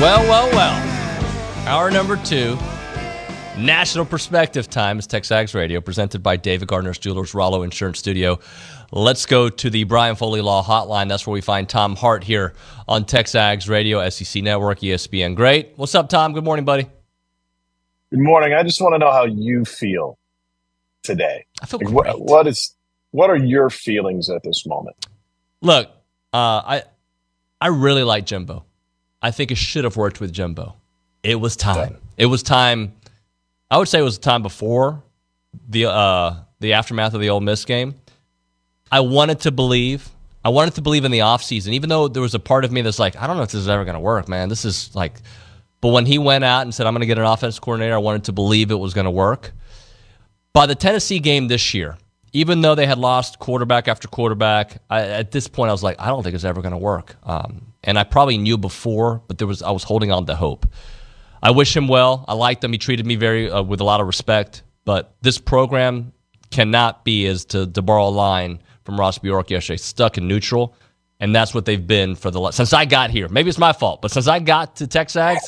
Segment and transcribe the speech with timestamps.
[0.00, 1.68] Well, well, well.
[1.68, 2.56] Hour number two.
[3.58, 8.38] National Perspective Time is Texags Radio, presented by David Gardner's Jewelers, Rollo Insurance Studio.
[8.92, 11.08] Let's go to the Brian Foley Law Hotline.
[11.10, 12.54] That's where we find Tom Hart here
[12.88, 15.34] on Texags Radio, SEC Network, ESPN.
[15.34, 15.72] Great.
[15.76, 16.32] What's up, Tom?
[16.32, 16.84] Good morning, buddy.
[18.10, 18.54] Good morning.
[18.54, 20.18] I just want to know how you feel
[21.02, 21.44] today.
[21.60, 22.18] I feel Like, great.
[22.18, 22.74] what, what is
[23.10, 24.96] what are your feelings at this moment?
[25.60, 25.88] Look,
[26.32, 26.82] uh, I
[27.60, 28.64] I really like Jimbo.
[29.22, 30.76] I think it should have worked with Jimbo.
[31.22, 31.98] It was time.
[32.16, 32.94] It was time.
[33.70, 35.02] I would say it was the time before
[35.68, 37.94] the uh, the aftermath of the Ole Miss game.
[38.90, 40.08] I wanted to believe.
[40.44, 42.80] I wanted to believe in the offseason, even though there was a part of me
[42.80, 44.48] that's like, I don't know if this is ever going to work, man.
[44.48, 45.20] This is like,
[45.82, 47.98] but when he went out and said, I'm going to get an offense coordinator, I
[47.98, 49.52] wanted to believe it was going to work.
[50.54, 51.98] By the Tennessee game this year,
[52.32, 56.00] even though they had lost quarterback after quarterback, I, at this point I was like,
[56.00, 57.16] I don't think it's ever going to work.
[57.22, 60.66] Um, and I probably knew before, but there was I was holding on to hope.
[61.42, 62.24] I wish him well.
[62.28, 62.72] I liked him.
[62.72, 64.62] He treated me very uh, with a lot of respect.
[64.84, 66.12] But this program
[66.50, 70.74] cannot be, as to, to borrow a line from Ross Bjork yesterday, stuck in neutral.
[71.20, 73.28] And that's what they've been for the since I got here.
[73.28, 75.38] Maybe it's my fault, but since I got to Texags,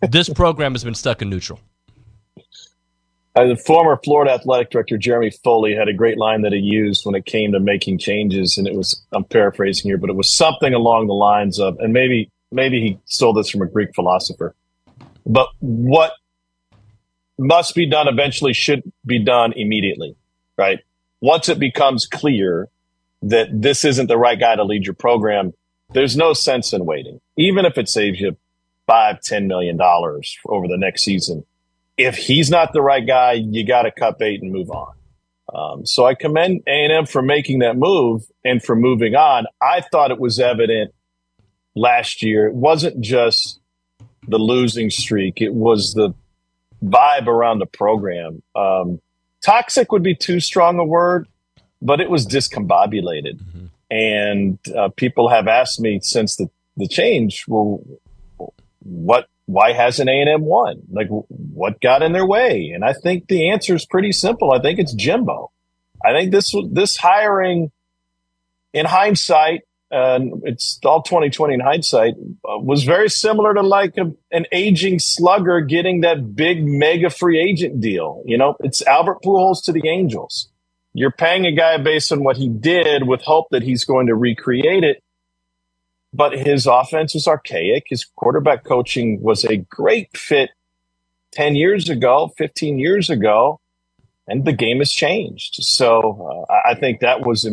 [0.10, 1.60] this program has been stuck in neutral.
[3.36, 7.04] Uh, the former Florida athletic director Jeremy Foley had a great line that he used
[7.04, 10.28] when it came to making changes, and it was I'm paraphrasing here, but it was
[10.30, 14.54] something along the lines of, and maybe maybe he stole this from a Greek philosopher,
[15.26, 16.12] but what
[17.36, 20.14] must be done eventually should be done immediately,
[20.56, 20.78] right?
[21.20, 22.68] Once it becomes clear
[23.22, 25.52] that this isn't the right guy to lead your program,
[25.92, 28.36] there's no sense in waiting, even if it saves you
[28.86, 31.44] five, ten million dollars over the next season
[31.96, 34.92] if he's not the right guy, you got to cut bait and move on.
[35.52, 39.46] Um, so I commend A&M for making that move and for moving on.
[39.60, 40.92] I thought it was evident
[41.76, 42.48] last year.
[42.48, 43.60] It wasn't just
[44.26, 46.12] the losing streak; it was the
[46.82, 48.42] vibe around the program.
[48.56, 49.00] Um,
[49.44, 51.28] toxic would be too strong a word,
[51.80, 53.38] but it was discombobulated.
[53.90, 57.84] And uh, people have asked me since the, the change, well,
[58.80, 60.82] what why hasn't A&M won?
[60.90, 62.70] Like what got in their way?
[62.74, 64.52] And I think the answer is pretty simple.
[64.52, 65.50] I think it's Jimbo.
[66.04, 67.70] I think this this hiring
[68.72, 74.12] in hindsight, uh, it's all 2020 in hindsight, uh, was very similar to like a,
[74.32, 78.22] an aging slugger getting that big mega free agent deal.
[78.26, 80.50] You know, it's Albert Pujols to the Angels.
[80.94, 84.14] You're paying a guy based on what he did with hope that he's going to
[84.14, 85.03] recreate it
[86.14, 87.86] but his offense is archaic.
[87.88, 90.50] His quarterback coaching was a great fit
[91.32, 93.60] 10 years ago, 15 years ago,
[94.28, 95.56] and the game has changed.
[95.56, 97.50] So uh, I think that was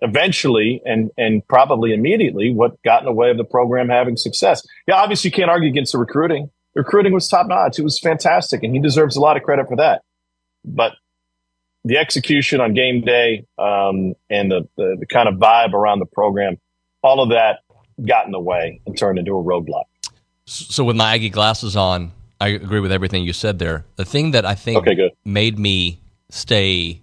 [0.00, 4.66] eventually and, and probably immediately what got in the way of the program having success.
[4.88, 6.50] Yeah, obviously you can't argue against the recruiting.
[6.74, 7.78] The Recruiting was top notch.
[7.78, 10.02] It was fantastic, and he deserves a lot of credit for that.
[10.64, 10.92] But
[11.84, 16.06] the execution on game day um, and the, the, the kind of vibe around the
[16.06, 16.56] program,
[17.02, 17.60] all of that
[18.06, 19.84] got in the way and turned into a roadblock.
[20.46, 23.84] So with my Aggie glasses on, I agree with everything you said there.
[23.96, 25.12] The thing that I think Okay, good.
[25.24, 26.00] made me
[26.30, 27.02] stay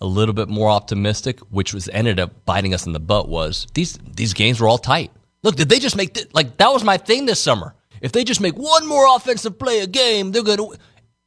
[0.00, 3.66] a little bit more optimistic, which was ended up biting us in the butt, was
[3.74, 5.10] these these games were all tight.
[5.42, 7.74] Look, did they just make th- like that was my thing this summer?
[8.02, 10.76] If they just make one more offensive play a game, they're going to,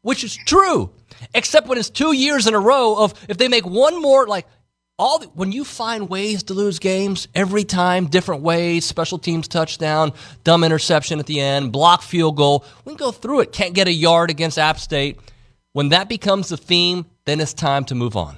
[0.02, 0.92] which is true.
[1.34, 4.46] Except when it's two years in a row of if they make one more like
[5.00, 9.48] all the, when you find ways to lose games every time, different ways, special teams
[9.48, 10.12] touchdown,
[10.44, 13.54] dumb interception at the end, block field goal, we can go through it.
[13.54, 15.18] Can't get a yard against App State.
[15.72, 18.38] When that becomes the theme, then it's time to move on.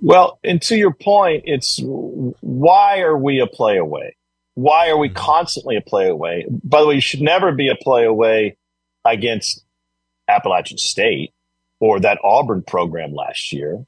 [0.00, 4.16] Well, and to your point, it's why are we a play away?
[4.54, 5.16] Why are we mm-hmm.
[5.16, 6.44] constantly a play away?
[6.64, 8.56] By the way, you should never be a play away
[9.04, 9.64] against
[10.28, 11.32] Appalachian State
[11.80, 13.86] or that Auburn program last year,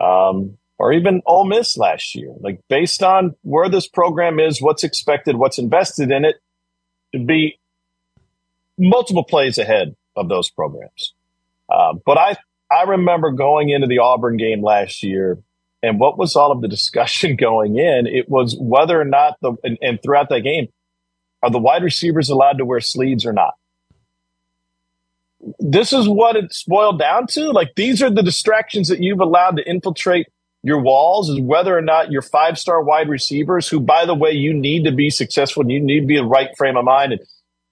[0.00, 2.32] um, or even Ole Miss last year.
[2.40, 6.36] Like based on where this program is, what's expected, what's invested in it,
[7.12, 7.58] to be
[8.78, 11.14] multiple plays ahead of those programs.
[11.68, 12.36] Uh, but I
[12.70, 15.38] I remember going into the Auburn game last year,
[15.82, 18.06] and what was all of the discussion going in?
[18.06, 20.68] It was whether or not the and, and throughout that game,
[21.42, 23.54] are the wide receivers allowed to wear sleeves or not?
[25.58, 27.50] This is what it's boiled down to.
[27.50, 30.26] Like these are the distractions that you've allowed to infiltrate
[30.62, 34.32] your walls is whether or not your five star wide receivers, who by the way,
[34.32, 36.84] you need to be successful, and you need to be in the right frame of
[36.84, 37.12] mind.
[37.12, 37.22] And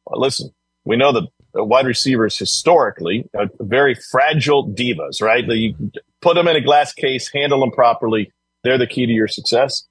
[0.06, 0.50] well, listen,
[0.84, 5.44] we know that wide receivers historically are very fragile divas, right?
[5.44, 5.75] You
[6.22, 8.32] put them in a glass case, handle them properly.
[8.64, 9.86] They're the key to your success.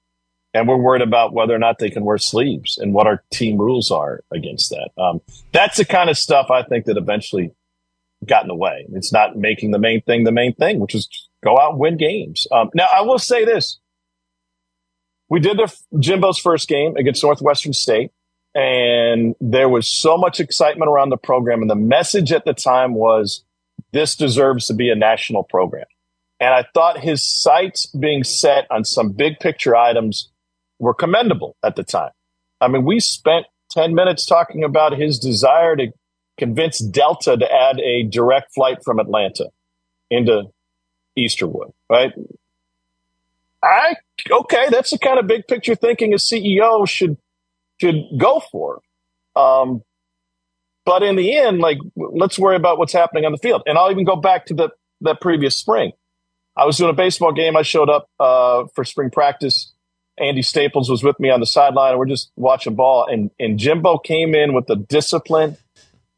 [0.54, 3.58] and we're worried about whether or not they can wear sleeves and what our team
[3.58, 4.90] rules are against that.
[5.00, 5.20] Um,
[5.52, 7.52] that's the kind of stuff I think that eventually
[8.26, 8.86] got in the way.
[8.92, 11.08] It's not making the main thing the main thing, which is
[11.44, 12.46] go out and win games.
[12.52, 13.78] Um, now, I will say this.
[15.28, 18.10] We did the Jimbo's first game against Northwestern State,
[18.54, 21.60] and there was so much excitement around the program.
[21.60, 23.44] And the message at the time was
[23.92, 25.84] this deserves to be a national program.
[26.40, 30.30] And I thought his sights being set on some big picture items
[30.78, 32.12] were commendable at the time.
[32.60, 35.88] I mean, we spent 10 minutes talking about his desire to
[36.38, 39.50] convince Delta to add a direct flight from Atlanta
[40.10, 40.44] into
[41.18, 42.12] Easterwood, right?
[43.62, 43.96] I
[44.30, 47.16] okay, that's the kind of big picture thinking a CEO should
[47.80, 48.80] should go for.
[49.34, 49.82] Um,
[50.84, 53.62] but in the end, like let's worry about what's happening on the field.
[53.66, 54.70] And I'll even go back to the
[55.02, 55.92] that previous spring.
[56.56, 57.56] I was doing a baseball game.
[57.56, 59.72] I showed up uh, for spring practice.
[60.18, 63.06] Andy Staples was with me on the sideline, and we're just watching ball.
[63.10, 65.56] And and Jimbo came in with the discipline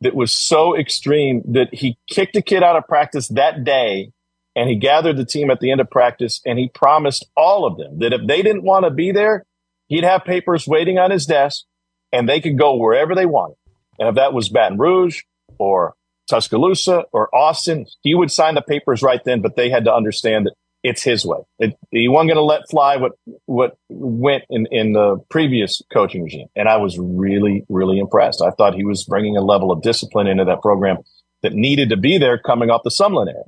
[0.01, 4.13] that was so extreme that he kicked a kid out of practice that day,
[4.57, 7.77] and he gathered the team at the end of practice, and he promised all of
[7.77, 9.45] them that if they didn't want to be there,
[9.89, 11.65] he'd have papers waiting on his desk,
[12.13, 13.57] and they could go wherever they wanted.
[13.99, 15.23] And if that was Baton Rouge
[15.59, 15.95] or
[16.29, 20.47] Tuscaloosa or Austin, he would sign the papers right then, but they had to understand
[20.47, 21.39] that it's his way.
[21.59, 23.13] It, he wasn't going to let fly what
[23.47, 28.43] what went in in the previous coaching regime, and I was really really impressed.
[28.43, 30.99] I thought he was bringing a level of discipline into that program
[31.43, 33.45] that needed to be there coming off the Sumlin era.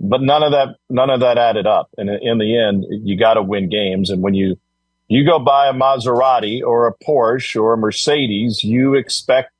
[0.00, 3.34] But none of that none of that added up, and in the end, you got
[3.34, 4.10] to win games.
[4.10, 4.56] And when you
[5.08, 9.50] you go buy a Maserati or a Porsche or a Mercedes, you expect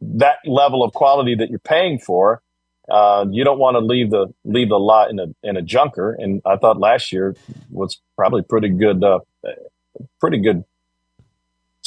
[0.00, 2.42] that level of quality that you're paying for
[2.90, 6.16] uh, you don't want to leave the leave the lot in a in a junker.
[6.18, 7.36] And I thought last year
[7.70, 9.20] was probably pretty good, uh,
[10.20, 10.64] pretty good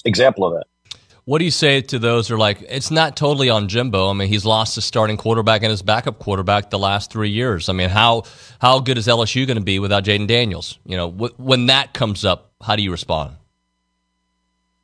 [0.06, 0.98] example of that.
[1.26, 4.10] What do you say to those who are like, it's not totally on Jimbo?
[4.10, 7.70] I mean, he's lost his starting quarterback and his backup quarterback the last three years.
[7.70, 8.24] I mean, how
[8.60, 10.80] how good is LSU going to be without Jayden Daniels?
[10.86, 13.38] You know, wh- when that comes up, how do you respond?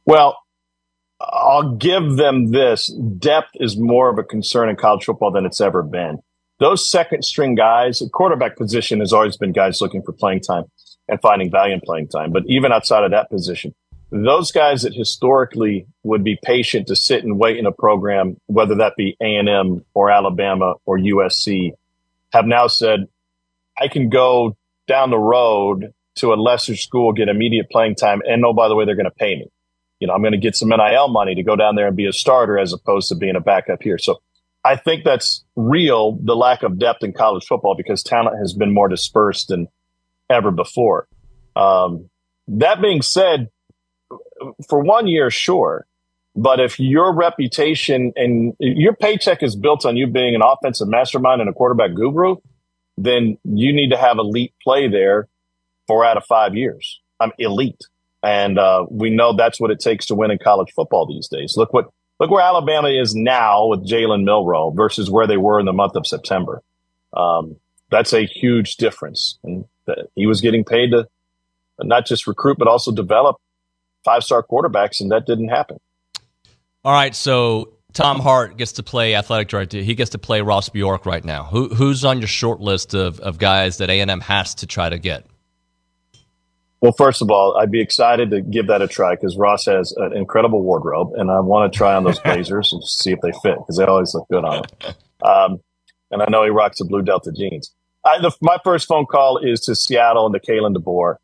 [0.05, 0.37] Well,
[1.21, 2.87] I'll give them this.
[2.87, 6.19] Depth is more of a concern in college football than it's ever been.
[6.59, 10.65] Those second string guys, the quarterback position has always been guys looking for playing time
[11.07, 12.31] and finding value in playing time.
[12.31, 13.73] But even outside of that position,
[14.11, 18.75] those guys that historically would be patient to sit and wait in a program, whether
[18.75, 21.71] that be A&M or Alabama or USC,
[22.33, 23.07] have now said,
[23.79, 24.57] I can go
[24.87, 28.21] down the road to a lesser school, get immediate playing time.
[28.27, 29.47] And oh, by the way, they're going to pay me
[29.99, 32.07] you know, I'm going to get some NIL money to go down there and be
[32.07, 33.97] a starter as opposed to being a backup here.
[33.97, 34.21] So
[34.63, 38.73] I think that's real, the lack of depth in college football because talent has been
[38.73, 39.67] more dispersed than
[40.29, 41.07] ever before.
[41.55, 42.09] Um,
[42.47, 43.49] that being said,
[44.67, 45.85] for one year, sure.
[46.35, 51.41] But if your reputation and your paycheck is built on you being an offensive mastermind
[51.41, 52.37] and a quarterback guru,
[52.97, 55.27] then you need to have elite play there
[55.87, 57.01] four out of five years.
[57.19, 57.81] I'm elite.
[58.21, 61.55] And uh, we know that's what it takes to win in college football these days.
[61.55, 61.89] Look what
[62.19, 65.95] look where Alabama is now with Jalen Milroe versus where they were in the month
[65.95, 66.61] of September.
[67.13, 67.55] Um,
[67.89, 69.39] that's a huge difference.
[69.43, 69.65] And
[70.15, 71.07] he was getting paid to
[71.81, 73.37] not just recruit but also develop
[74.03, 75.79] five star quarterbacks, and that didn't happen.
[76.83, 79.79] All right, so Tom Hart gets to play athletic director.
[79.79, 81.43] He gets to play Ross Bjork right now.
[81.45, 84.67] Who, who's on your short list of, of guys that A and M has to
[84.67, 85.25] try to get?
[86.81, 89.91] Well, first of all, I'd be excited to give that a try because Ross has
[89.97, 93.31] an incredible wardrobe, and I want to try on those blazers and see if they
[93.43, 94.95] fit because they always look good on him.
[95.21, 95.59] Um,
[96.11, 97.73] and I know he rocks the blue Delta jeans.
[98.05, 101.15] I, the, my first phone call is to Seattle and to Kalen DeBoer.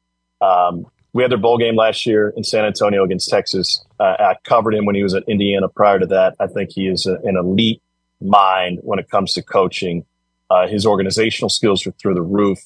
[0.41, 3.83] Um, we had their bowl game last year in San Antonio against Texas.
[3.97, 5.69] Uh, I covered him when he was at Indiana.
[5.69, 7.81] Prior to that, I think he is a, an elite
[8.19, 10.05] mind when it comes to coaching.
[10.49, 12.59] Uh, his organizational skills are through the roof.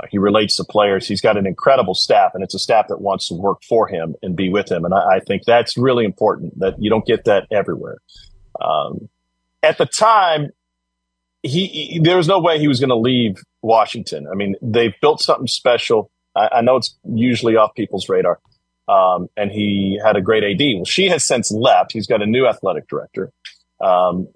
[0.00, 1.06] Uh, he relates to players.
[1.06, 4.14] He's got an incredible staff, and it's a staff that wants to work for him
[4.22, 4.84] and be with him.
[4.84, 7.98] And I, I think that's really important that you don't get that everywhere.
[8.60, 9.08] Um,
[9.62, 10.50] at the time,
[11.42, 14.26] he, he, there was no way he was going to leave Washington.
[14.30, 16.10] I mean, they've built something special.
[16.34, 18.40] I, I know it's usually off people's radar.
[18.88, 20.76] Um, and he had a great AD.
[20.76, 21.92] Well, she has since left.
[21.92, 23.32] He's got a new athletic director.
[23.80, 24.28] Um,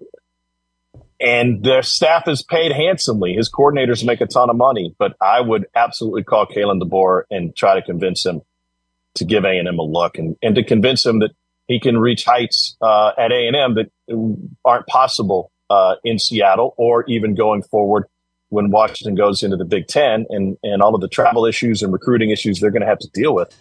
[1.20, 3.34] and their staff is paid handsomely.
[3.34, 7.54] His coordinators make a ton of money, but I would absolutely call Kalen DeBoer and
[7.56, 8.42] try to convince him
[9.14, 11.30] to give A and M a look and, and to convince him that
[11.66, 13.90] he can reach heights uh, at A and M that
[14.64, 18.04] aren't possible uh, in Seattle or even going forward
[18.50, 21.92] when Washington goes into the Big Ten and and all of the travel issues and
[21.92, 23.54] recruiting issues they're going to have to deal with.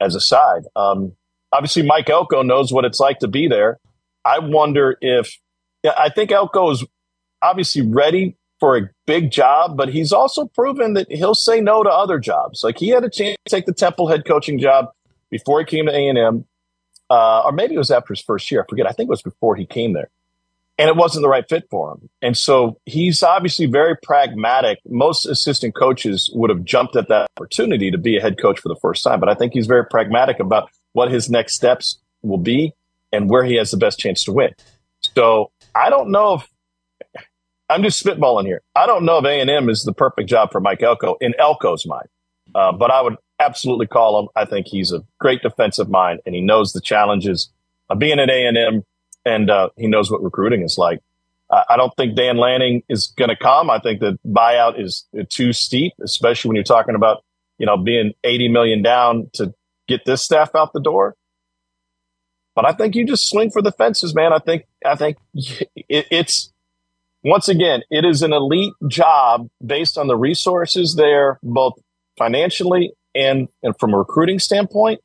[0.00, 0.62] as a side.
[0.76, 1.12] Um,
[1.52, 3.78] obviously, Mike Elko knows what it's like to be there.
[4.24, 5.38] I wonder if
[5.84, 6.84] I think Elko is
[7.42, 11.90] obviously ready for a big job, but he's also proven that he'll say no to
[11.90, 12.62] other jobs.
[12.62, 14.86] Like he had a chance to take the Temple head coaching job
[15.30, 16.44] before he came to A and M,
[17.10, 18.62] uh, or maybe it was after his first year.
[18.62, 18.86] I forget.
[18.86, 20.10] I think it was before he came there,
[20.76, 22.08] and it wasn't the right fit for him.
[22.20, 24.80] And so he's obviously very pragmatic.
[24.88, 28.68] Most assistant coaches would have jumped at that opportunity to be a head coach for
[28.68, 32.38] the first time, but I think he's very pragmatic about what his next steps will
[32.38, 32.72] be
[33.12, 34.50] and where he has the best chance to win.
[35.14, 36.48] So I don't know if
[37.70, 38.62] I'm just spitballing here.
[38.74, 41.34] I don't know if A and M is the perfect job for Mike Elko in
[41.38, 42.08] Elko's mind,
[42.54, 44.28] uh, but I would absolutely call him.
[44.34, 47.50] I think he's a great defensive mind, and he knows the challenges
[47.90, 48.84] of being at A and M,
[49.24, 51.00] and uh, he knows what recruiting is like.
[51.50, 53.70] Uh, I don't think Dan Lanning is going to come.
[53.70, 57.24] I think the buyout is too steep, especially when you're talking about
[57.58, 59.54] you know being 80 million down to
[59.86, 61.16] get this staff out the door.
[62.54, 64.32] But I think you just swing for the fences, man.
[64.32, 66.52] I think I think it, it's
[67.24, 71.74] once again, it is an elite job based on the resources there, both
[72.16, 75.00] financially and, and from a recruiting standpoint.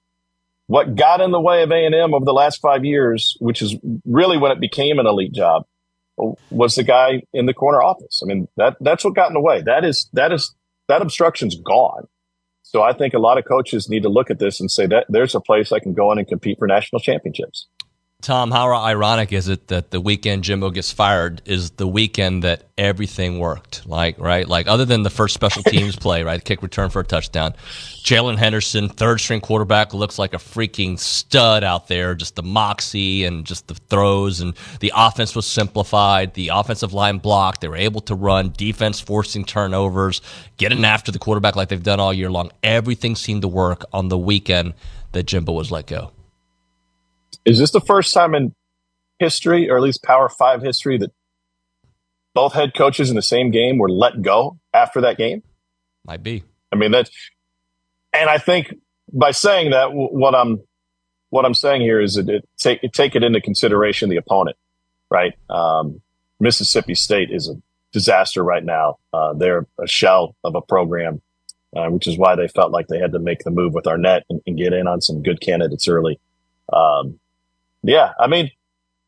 [0.67, 4.37] What got in the way of A&M over the last five years, which is really
[4.37, 5.63] when it became an elite job,
[6.49, 8.21] was the guy in the corner office.
[8.23, 9.61] I mean, that, that's what got in the way.
[9.61, 10.53] That is, that is,
[10.87, 12.07] that obstruction's gone.
[12.61, 15.05] So I think a lot of coaches need to look at this and say that
[15.09, 17.67] there's a place I can go in and compete for national championships.
[18.23, 22.63] Tom, how ironic is it that the weekend Jimbo gets fired is the weekend that
[22.77, 23.85] everything worked?
[23.85, 24.47] Like, right?
[24.47, 26.41] Like, other than the first special teams play, right?
[26.41, 27.53] Kick return for a touchdown.
[28.01, 32.15] Jaylen Henderson, third string quarterback, looks like a freaking stud out there.
[32.15, 36.33] Just the moxie and just the throws, and the offense was simplified.
[36.33, 37.59] The offensive line blocked.
[37.59, 38.53] They were able to run.
[38.55, 40.21] Defense forcing turnovers,
[40.55, 42.51] getting after the quarterback like they've done all year long.
[42.63, 44.75] Everything seemed to work on the weekend
[45.11, 46.11] that Jimbo was let go.
[47.45, 48.55] Is this the first time in
[49.19, 51.11] history, or at least Power Five history, that
[52.33, 55.43] both head coaches in the same game were let go after that game?
[56.05, 56.43] Might be.
[56.71, 57.11] I mean that's,
[58.11, 58.73] and I think
[59.11, 60.61] by saying that, what I'm
[61.29, 64.57] what I'm saying here is that it take take it into consideration the opponent,
[65.09, 65.33] right?
[65.49, 66.01] Um,
[66.39, 67.55] Mississippi State is a
[67.91, 68.97] disaster right now.
[69.13, 71.21] Uh, they're a shell of a program,
[71.75, 74.23] uh, which is why they felt like they had to make the move with Arnett
[74.29, 76.19] and, and get in on some good candidates early.
[76.71, 77.19] Um,
[77.83, 78.49] yeah, I mean,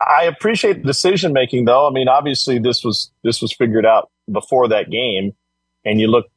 [0.05, 1.87] I appreciate the decision making though.
[1.87, 5.33] I mean, obviously this was this was figured out before that game,
[5.85, 6.27] and you look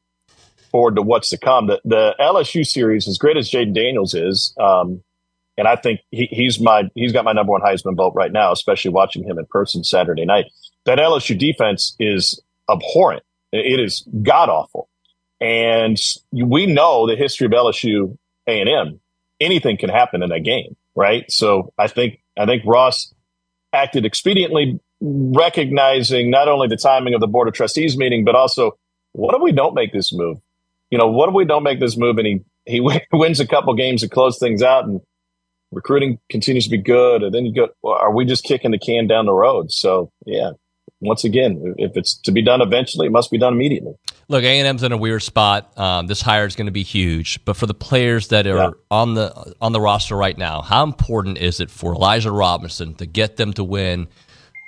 [0.71, 1.67] forward to what's to come.
[1.67, 5.03] The the LSU series, as great as Jayden Daniels is, um,
[5.57, 8.53] and I think he, he's my he's got my number one Heisman vote right now,
[8.53, 10.47] especially watching him in person Saturday night.
[10.85, 12.41] That LSU defense is
[12.71, 13.25] abhorrent.
[13.53, 14.89] It is god awful,
[15.41, 15.97] and
[16.33, 18.17] we know the history of LSU
[18.47, 19.01] A and M.
[19.41, 21.31] Anything can happen in that game, right?
[21.31, 23.13] So I think I think Ross
[23.73, 28.79] acted expediently, recognizing not only the timing of the Board of Trustees meeting, but also
[29.13, 30.39] what if we don't make this move?
[30.91, 32.81] You know, what if we don't make this move and he, he
[33.13, 35.01] wins a couple games to close things out and
[35.71, 37.23] recruiting continues to be good?
[37.23, 39.71] And then you go, are we just kicking the can down the road?
[39.71, 40.53] So, yeah,
[41.01, 43.95] once again, if it's to be done eventually, it must be done immediately.
[44.29, 45.77] Look, A and M's in a weird spot.
[45.79, 48.71] Um, this hire is going to be huge, but for the players that are yeah.
[48.91, 53.07] on the on the roster right now, how important is it for Elijah Robinson to
[53.07, 54.09] get them to win?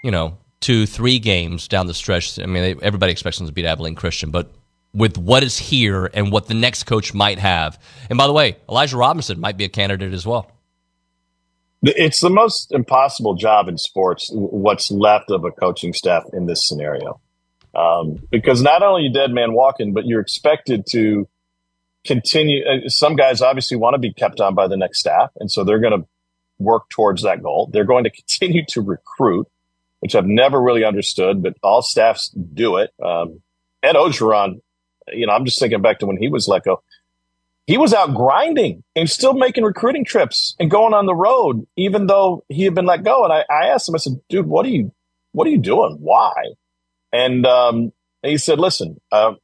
[0.02, 2.38] You know, two, three games down the stretch.
[2.38, 4.50] I mean, everybody expects them to beat Abilene Christian, but
[4.94, 8.56] with what is here and what the next coach might have, and by the way,
[8.68, 10.50] Elijah Robinson might be a candidate as well.
[11.82, 16.66] It's the most impossible job in sports, what's left of a coaching staff in this
[16.66, 17.20] scenario.
[17.74, 21.28] Um, because not only you dead man walking, but you're expected to
[22.04, 22.64] continue.
[22.64, 25.30] Uh, some guys obviously want to be kept on by the next staff.
[25.36, 26.06] And so they're going to
[26.58, 27.70] work towards that goal.
[27.72, 29.48] They're going to continue to recruit,
[30.00, 32.92] which I've never really understood, but all staffs do it.
[33.02, 33.40] Um,
[33.82, 34.60] Ed Orgeron,
[35.08, 36.82] you know, I'm just thinking back to when he was let go
[37.66, 42.06] he was out grinding and still making recruiting trips and going on the road, even
[42.06, 43.24] though he had been let go.
[43.24, 44.92] And I, I asked him, I said, dude, what are you,
[45.32, 45.98] what are you doing?
[46.00, 46.32] Why?
[47.12, 49.34] And, um, he said, listen, uh,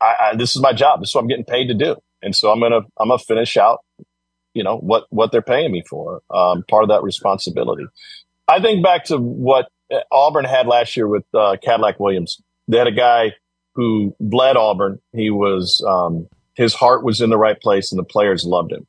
[0.00, 1.00] I, I, this is my job.
[1.00, 1.96] This is what I'm getting paid to do.
[2.22, 3.80] And so I'm going to, I'm going to finish out,
[4.52, 6.22] you know, what, what they're paying me for.
[6.28, 7.84] Um, part of that responsibility.
[8.48, 9.68] I think back to what
[10.10, 12.42] Auburn had last year with, uh, Cadillac Williams.
[12.66, 13.34] They had a guy
[13.76, 14.98] who bled Auburn.
[15.12, 18.86] He was, um, his heart was in the right place and the players loved him.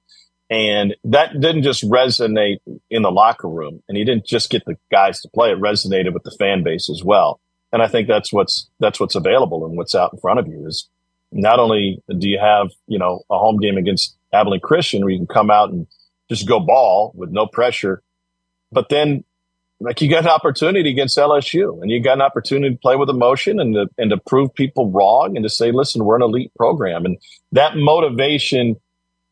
[0.50, 2.58] And that didn't just resonate
[2.90, 5.52] in the locker room and he didn't just get the guys to play.
[5.52, 7.40] It resonated with the fan base as well.
[7.72, 10.68] And I think that's what's, that's what's available and what's out in front of you
[10.68, 10.90] is
[11.32, 15.20] not only do you have, you know, a home game against Abilene Christian, where you
[15.20, 15.88] can come out and
[16.30, 18.02] just go ball with no pressure.
[18.72, 19.24] But then,
[19.82, 23.10] like you got an opportunity against LSU, and you got an opportunity to play with
[23.10, 26.52] emotion and to, and to prove people wrong, and to say, "Listen, we're an elite
[26.56, 27.18] program," and
[27.52, 28.78] that motivation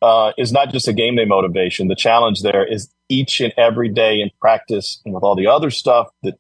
[0.01, 1.87] uh, is not just a game day motivation.
[1.87, 5.69] The challenge there is each and every day in practice and with all the other
[5.69, 6.35] stuff that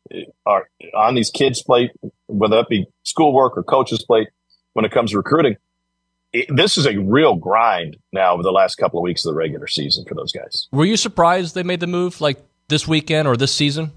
[0.45, 1.91] are on these kids' plate,
[2.27, 4.29] whether that be schoolwork or coaches' plate,
[4.73, 5.55] when it comes to recruiting.
[6.31, 9.35] It, this is a real grind now over the last couple of weeks of the
[9.35, 10.67] regular season for those guys.
[10.71, 12.39] Were you surprised they made the move like
[12.69, 13.91] this weekend or this season?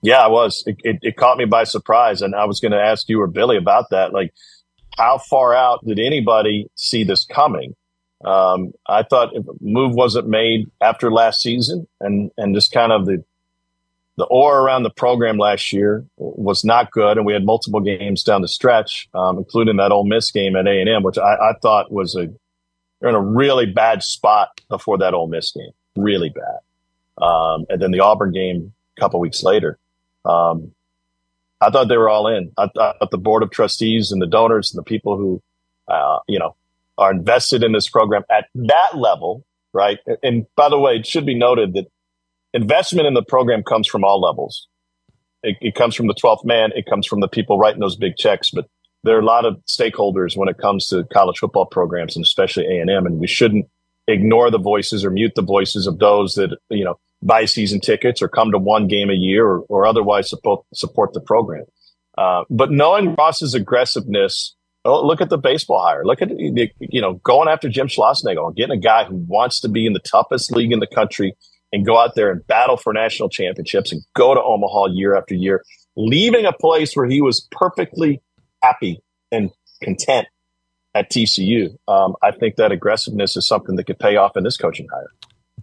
[0.00, 0.62] Yeah, I was.
[0.66, 3.26] It, it, it caught me by surprise, and I was going to ask you or
[3.26, 4.12] Billy about that.
[4.12, 4.32] Like,
[4.96, 7.74] how far out did anybody see this coming?
[8.24, 13.24] Um, I thought move wasn't made after last season and, and just kind of the,
[14.16, 17.16] the aura around the program last year was not good.
[17.16, 20.66] And we had multiple games down the stretch, um, including that Ole Miss game at
[20.66, 22.28] A and M, which I, I, thought was a,
[23.00, 26.58] they're in a really bad spot before that Ole Miss game, really bad.
[27.20, 29.78] Um, and then the Auburn game a couple weeks later.
[30.24, 30.72] Um,
[31.60, 32.52] I thought they were all in.
[32.56, 35.42] I, thought the board of trustees and the donors and the people who,
[35.88, 36.54] uh, you know,
[36.96, 39.98] are invested in this program at that level, right?
[40.22, 41.86] And by the way, it should be noted that
[42.54, 44.68] investment in the program comes from all levels.
[45.42, 46.70] It, it, comes from the 12th man.
[46.74, 48.50] It comes from the people writing those big checks.
[48.50, 48.68] But
[49.04, 52.66] there are a lot of stakeholders when it comes to college football programs and especially
[52.66, 53.06] A&M.
[53.06, 53.68] And we shouldn't
[54.08, 58.22] ignore the voices or mute the voices of those that, you know, buy season tickets
[58.22, 61.64] or come to one game a year or, or otherwise support, support the program.
[62.16, 66.04] Uh, but knowing Ross's aggressiveness Oh, look at the baseball hire.
[66.04, 69.68] Look at you know going after Jim Schlossnagle, and getting a guy who wants to
[69.68, 71.34] be in the toughest league in the country
[71.72, 75.34] and go out there and battle for national championships and go to Omaha year after
[75.34, 75.62] year,
[75.96, 78.22] leaving a place where he was perfectly
[78.62, 79.50] happy and
[79.82, 80.28] content
[80.94, 81.76] at TCU.
[81.86, 85.10] Um, I think that aggressiveness is something that could pay off in this coaching hire.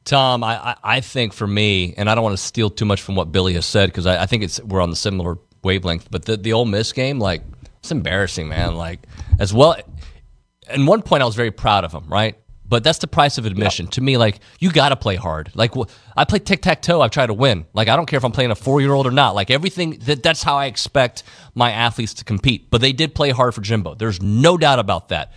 [0.06, 3.16] Tom, I, I think for me, and I don't want to steal too much from
[3.16, 6.10] what Billy has said because I, I, think it's we're on the similar wavelength.
[6.12, 7.42] But the the Ole Miss game, like
[7.80, 8.76] it's embarrassing, man.
[8.76, 9.02] Like
[9.40, 9.76] as well.
[10.68, 12.38] At one point, I was very proud of him, right?
[12.68, 13.88] But that's the price of admission.
[13.88, 15.52] To me, like you got to play hard.
[15.56, 15.74] Like
[16.16, 17.02] I play tic tac toe.
[17.02, 17.66] I've tried to win.
[17.74, 19.34] Like I don't care if I'm playing a four year old or not.
[19.34, 20.00] Like everything.
[20.06, 21.24] That, that's how I expect
[21.56, 22.70] my athletes to compete.
[22.70, 23.96] But they did play hard for Jimbo.
[23.96, 25.34] There's no doubt about that.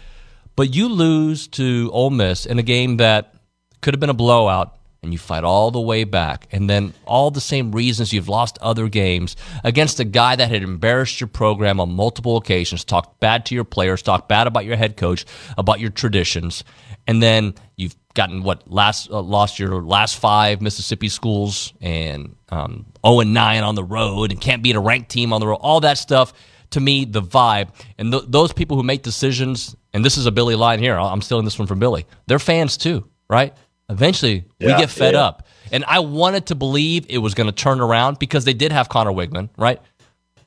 [0.56, 3.34] But you lose to Ole Miss in a game that
[3.80, 6.48] could have been a blowout and you fight all the way back.
[6.50, 10.62] And then all the same reasons you've lost other games against a guy that had
[10.62, 14.76] embarrassed your program on multiple occasions, talked bad to your players, talked bad about your
[14.76, 15.24] head coach,
[15.56, 16.64] about your traditions.
[17.06, 22.86] And then you've gotten what last uh, lost your last five Mississippi schools and um,
[23.06, 25.58] 0 and 9 on the road and can't beat a ranked team on the road.
[25.60, 26.32] All that stuff
[26.70, 29.76] to me, the vibe and th- those people who make decisions.
[29.94, 30.98] And this is a Billy line here.
[30.98, 32.06] I'm stealing this one from Billy.
[32.26, 33.54] They're fans too, right?
[33.88, 35.20] Eventually, yeah, we get fed yeah.
[35.20, 35.46] up.
[35.72, 38.88] And I wanted to believe it was going to turn around because they did have
[38.88, 39.80] Conner Weigman, right?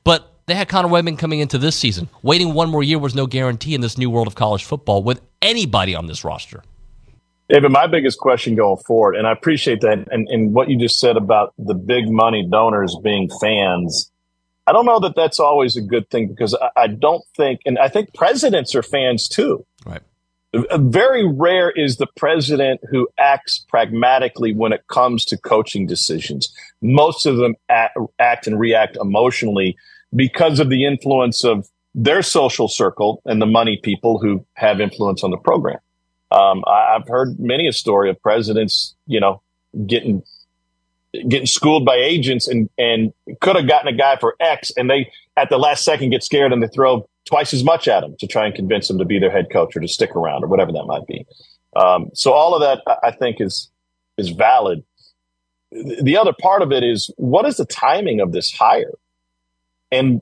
[0.04, 2.08] But they had Conner Weigman coming into this season.
[2.22, 5.20] Waiting one more year was no guarantee in this new world of college football with
[5.40, 6.62] anybody on this roster.
[7.48, 10.98] David, my biggest question going forward, and I appreciate that, and, and what you just
[10.98, 14.10] said about the big money donors being fans.
[14.66, 17.78] I don't know that that's always a good thing because I, I don't think, and
[17.78, 19.66] I think presidents are fans too.
[19.84, 20.00] Right.
[20.54, 26.54] Very rare is the president who acts pragmatically when it comes to coaching decisions.
[26.82, 29.76] Most of them act, act and react emotionally
[30.14, 35.24] because of the influence of their social circle and the money people who have influence
[35.24, 35.78] on the program.
[36.30, 39.42] Um, I, have heard many a story of presidents, you know,
[39.86, 40.22] getting
[41.28, 45.10] getting schooled by agents and and could have gotten a guy for X, and they
[45.36, 48.26] at the last second get scared and they throw twice as much at him to
[48.26, 50.70] try and convince him to be their head coach or to stick around or whatever
[50.70, 51.24] that might be.
[51.74, 53.70] Um, so all of that, I think, is
[54.18, 54.84] is valid.
[55.70, 58.92] The other part of it is what is the timing of this hire,
[59.90, 60.20] and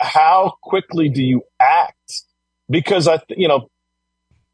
[0.00, 2.22] how quickly do you act?
[2.70, 3.68] Because I, you know,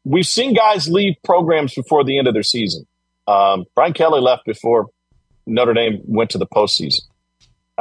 [0.03, 2.85] we've seen guys leave programs before the end of their season.
[3.27, 4.89] Um, Brian Kelly left before
[5.47, 7.03] Notre Dame went to the postseason.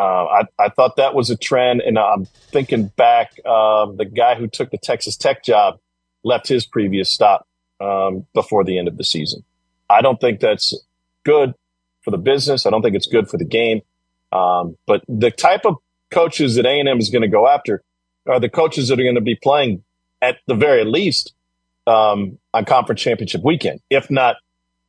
[0.03, 3.31] Uh, I, I thought that was a trend, and I'm thinking back.
[3.47, 5.79] Um, the guy who took the Texas Tech job
[6.25, 7.47] left his previous stop
[7.81, 9.45] um, before the end of the season.
[9.88, 10.75] I don't think that's
[11.25, 11.55] good
[12.01, 12.67] for the business.
[12.67, 13.83] I don't think it's good for the game.
[14.33, 15.77] Um, but the type of
[16.11, 17.85] coaches that A&M is going to go after
[18.27, 19.85] are the coaches that are going to be playing
[20.21, 21.33] at the very least
[21.87, 24.35] um, on conference championship weekend, if not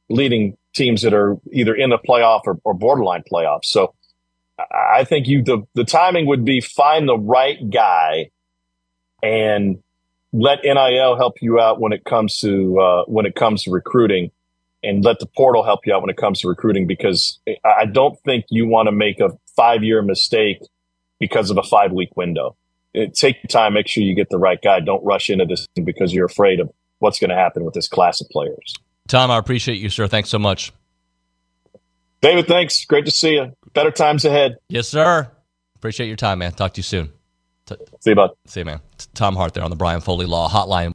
[0.10, 3.66] leading teams that are either in the playoff or, or borderline playoffs.
[3.66, 3.94] So
[4.72, 8.32] I think you the the timing would be find the right guy
[9.22, 9.82] and
[10.34, 14.32] let NIL help you out when it comes to uh, when it comes to recruiting,
[14.82, 16.88] and let the portal help you out when it comes to recruiting.
[16.88, 20.60] Because I don't think you want to make a five year mistake
[21.20, 22.56] because of a five week window.
[22.94, 24.80] It, take time, make sure you get the right guy.
[24.80, 28.22] Don't rush into this because you're afraid of what's going to happen with this class
[28.22, 28.76] of players.
[29.08, 30.08] Tom, I appreciate you, sir.
[30.08, 30.72] Thanks so much.
[32.24, 32.86] David, thanks.
[32.86, 33.52] Great to see you.
[33.74, 34.56] Better times ahead.
[34.70, 35.30] Yes, sir.
[35.76, 36.54] Appreciate your time, man.
[36.54, 37.12] Talk to you soon.
[37.68, 38.32] See you, bud.
[38.48, 38.80] See you, man.
[39.14, 40.92] Tom Hart there on the Brian Foley Law Hotline.